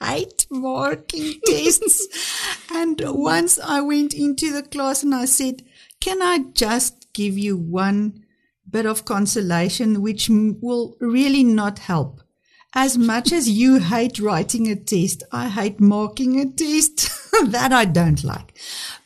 Hate 0.01 0.45
marking 0.49 1.39
tests. 1.45 2.07
and 2.71 3.01
once 3.05 3.59
I 3.59 3.81
went 3.81 4.13
into 4.13 4.51
the 4.51 4.63
class 4.63 5.03
and 5.03 5.13
I 5.13 5.25
said, 5.25 5.63
can 5.99 6.21
I 6.21 6.45
just 6.53 7.11
give 7.13 7.37
you 7.37 7.57
one 7.57 8.23
bit 8.69 8.85
of 8.85 9.05
consolation, 9.05 10.01
which 10.01 10.29
will 10.29 10.95
really 10.99 11.43
not 11.43 11.79
help? 11.79 12.21
As 12.73 12.97
much 12.97 13.31
as 13.31 13.49
you 13.49 13.79
hate 13.79 14.19
writing 14.19 14.67
a 14.67 14.75
test, 14.75 15.23
I 15.31 15.49
hate 15.49 15.79
marking 15.79 16.39
a 16.39 16.45
test. 16.45 17.09
that 17.47 17.71
I 17.71 17.85
don't 17.85 18.23
like. 18.23 18.57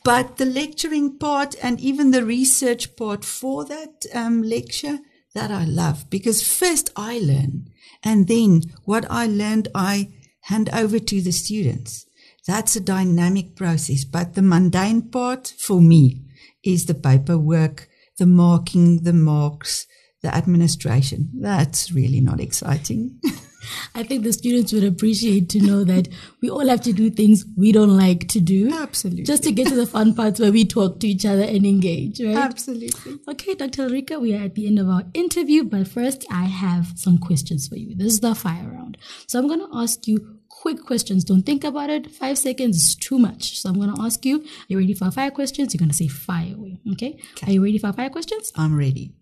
But 0.02 0.36
the 0.36 0.44
lecturing 0.44 1.18
part 1.18 1.54
and 1.62 1.80
even 1.80 2.10
the 2.10 2.24
research 2.24 2.96
part 2.96 3.24
for 3.24 3.64
that 3.64 4.06
um, 4.12 4.42
lecture, 4.42 4.98
that 5.34 5.50
I 5.50 5.64
love 5.64 6.08
because 6.10 6.46
first 6.46 6.90
I 6.94 7.18
learn 7.18 7.68
and 8.02 8.28
then 8.28 8.62
what 8.84 9.04
I 9.10 9.26
learned, 9.26 9.68
I 9.74 10.10
hand 10.44 10.70
over 10.72 10.98
to 10.98 11.20
the 11.20 11.32
students. 11.32 12.06
That's 12.46 12.76
a 12.76 12.80
dynamic 12.80 13.56
process, 13.56 14.04
but 14.04 14.34
the 14.34 14.42
mundane 14.42 15.10
part 15.10 15.54
for 15.58 15.80
me 15.80 16.22
is 16.62 16.86
the 16.86 16.94
paperwork, 16.94 17.88
the 18.18 18.26
marking, 18.26 19.04
the 19.04 19.14
marks, 19.14 19.86
the 20.22 20.34
administration. 20.34 21.30
That's 21.40 21.92
really 21.92 22.20
not 22.20 22.40
exciting. 22.40 23.20
I 23.94 24.02
think 24.02 24.24
the 24.24 24.32
students 24.32 24.72
would 24.72 24.84
appreciate 24.84 25.48
to 25.50 25.60
know 25.60 25.84
that 25.84 26.08
we 26.40 26.50
all 26.50 26.68
have 26.68 26.80
to 26.82 26.92
do 26.92 27.10
things 27.10 27.44
we 27.56 27.72
don't 27.72 27.96
like 27.96 28.28
to 28.28 28.40
do. 28.40 28.72
Absolutely. 28.72 29.24
Just 29.24 29.42
to 29.44 29.52
get 29.52 29.68
to 29.68 29.74
the 29.74 29.86
fun 29.86 30.14
parts 30.14 30.40
where 30.40 30.52
we 30.52 30.64
talk 30.64 31.00
to 31.00 31.08
each 31.08 31.24
other 31.24 31.42
and 31.42 31.66
engage, 31.66 32.20
right? 32.20 32.36
Absolutely. 32.36 33.18
Okay, 33.28 33.54
Dr. 33.54 33.88
Rika, 33.88 34.18
we 34.18 34.34
are 34.34 34.44
at 34.44 34.54
the 34.54 34.66
end 34.66 34.78
of 34.78 34.88
our 34.88 35.04
interview, 35.14 35.64
but 35.64 35.88
first 35.88 36.24
I 36.30 36.44
have 36.44 36.92
some 36.96 37.18
questions 37.18 37.68
for 37.68 37.76
you. 37.76 37.94
This 37.94 38.14
is 38.14 38.20
the 38.20 38.34
fire 38.34 38.70
round. 38.70 38.98
So 39.26 39.38
I'm 39.38 39.46
going 39.46 39.60
to 39.60 39.70
ask 39.72 40.06
you 40.06 40.38
quick 40.48 40.84
questions. 40.84 41.24
Don't 41.24 41.42
think 41.42 41.62
about 41.62 41.90
it. 41.90 42.10
Five 42.10 42.38
seconds 42.38 42.76
is 42.76 42.94
too 42.94 43.18
much. 43.18 43.58
So 43.58 43.68
I'm 43.68 43.74
going 43.74 43.94
to 43.94 44.02
ask 44.02 44.24
you, 44.24 44.38
are 44.40 44.68
you 44.68 44.78
ready 44.78 44.94
for 44.94 45.10
five 45.10 45.34
questions? 45.34 45.74
You're 45.74 45.78
going 45.78 45.90
to 45.90 45.94
say 45.96 46.08
fire 46.08 46.54
away. 46.54 46.78
Okay? 46.92 47.20
okay. 47.32 47.46
Are 47.46 47.52
you 47.52 47.62
ready 47.62 47.78
for 47.78 47.92
five 47.92 48.12
questions? 48.12 48.52
I'm 48.56 48.76
ready. 48.76 49.12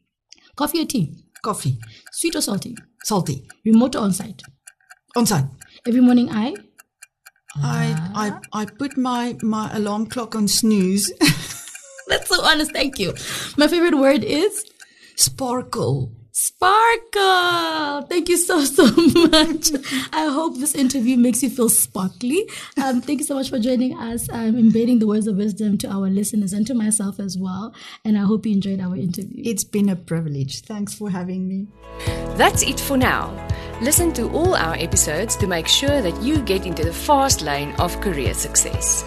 Coffee 0.54 0.82
or 0.82 0.87
tea? 0.87 1.14
Coffee. 1.42 1.78
Sweet 2.12 2.37
or 2.37 2.40
salty? 2.40 2.76
Salty. 3.02 3.49
Remote 3.64 3.96
or 3.96 4.02
on-site? 4.02 4.42
On-site. 5.16 5.44
Every 5.87 6.00
morning 6.00 6.30
I? 6.30 6.54
I, 7.56 8.38
I, 8.52 8.61
I 8.62 8.64
put 8.64 8.96
my, 8.96 9.37
my 9.42 9.70
alarm 9.75 10.06
clock 10.06 10.34
on 10.34 10.46
snooze. 10.49 11.12
That's 12.08 12.28
so 12.28 12.42
honest. 12.42 12.72
Thank 12.72 12.99
you. 12.99 13.14
My 13.56 13.66
favorite 13.66 13.99
word 13.99 14.25
is? 14.25 14.64
Sparkle. 15.16 16.12
Sparkle. 16.35 18.07
Thank 18.09 18.31
you 18.31 18.39
so, 18.39 18.65
so 18.65 18.87
much. 19.29 19.71
I 20.12 20.29
hope 20.33 20.59
this 20.59 20.75
interview 20.75 21.19
makes 21.19 21.43
you 21.43 21.51
feel 21.51 21.69
sparkly. 21.69 22.49
Um, 22.83 23.03
thank 23.03 23.21
you 23.21 23.27
so 23.27 23.35
much 23.35 23.51
for 23.51 23.59
joining 23.59 23.97
us. 23.97 24.29
I'm 24.33 24.59
embedding 24.59 24.99
the 24.99 25.07
words 25.07 25.27
of 25.27 25.37
wisdom 25.37 25.77
to 25.79 25.89
our 25.89 26.09
listeners 26.09 26.55
and 26.55 26.67
to 26.67 26.75
myself 26.75 27.21
as 27.21 27.37
well. 27.37 27.75
And 28.05 28.17
I 28.17 28.23
hope 28.23 28.47
you 28.47 28.53
enjoyed 28.53 28.81
our 28.81 28.97
interview. 28.97 29.43
It's 29.45 29.62
been 29.62 29.91
a 29.91 29.97
privilege. 29.97 30.62
Thanks 30.62 30.95
for 30.95 31.11
having 31.11 31.47
me. 31.47 31.67
That's 32.39 32.62
it 32.62 32.81
for 32.81 32.97
now. 32.97 33.31
Listen 33.83 34.12
to 34.15 34.31
all 34.31 34.55
our 34.55 34.75
episodes 34.77 35.37
to 35.37 35.47
make 35.47 35.69
sure 35.69 36.01
that 36.01 36.23
you 36.23 36.41
get 36.43 36.65
into 36.65 36.83
the 36.83 36.95
fast 36.95 37.43
lane 37.43 37.73
of 37.79 38.01
career 38.01 38.33
success. 38.33 39.05